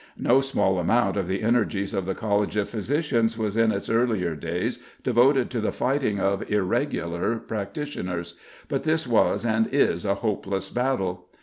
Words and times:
No 0.17 0.41
small 0.41 0.79
amount 0.79 1.15
of 1.15 1.27
the 1.27 1.43
energies 1.43 1.93
of 1.93 2.07
the 2.07 2.15
College 2.15 2.55
of 2.57 2.71
Physicians 2.71 3.37
was 3.37 3.55
in 3.55 3.71
its 3.71 3.87
earlier 3.87 4.35
days 4.35 4.79
devoted 5.03 5.51
to 5.51 5.61
the 5.61 5.71
fighting 5.71 6.19
of 6.19 6.51
irregular 6.51 7.35
practitioners, 7.37 8.33
but 8.67 8.81
this 8.83 9.05
was 9.05 9.45
and 9.45 9.67
is 9.71 10.03
a 10.03 10.15
hopeless 10.15 10.69
battle. 10.69 11.27